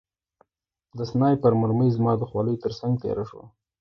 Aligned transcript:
د 0.97 0.99
سنایپر 1.11 1.53
مرمۍ 1.61 1.89
زما 1.97 2.11
د 2.17 2.23
خولۍ 2.29 2.55
ترڅنګ 2.63 2.93
تېره 3.03 3.23
شوه 3.29 3.45